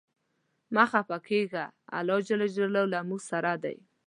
مه 0.75 0.83
خپه 0.91 1.17
کیږه، 1.27 1.65
الله 1.97 2.17
ج 2.27 2.29
له 2.93 2.99
مونږ 3.07 3.21
سره 3.31 3.51
دی. 3.63 3.77